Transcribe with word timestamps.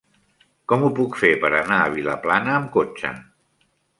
Com 0.71 0.85
ho 0.85 0.89
puc 0.99 1.17
fer 1.23 1.29
per 1.43 1.51
anar 1.59 1.77
a 1.89 1.93
Vilaplana 1.97 2.57
amb 2.57 2.73
cotxe? 2.79 3.15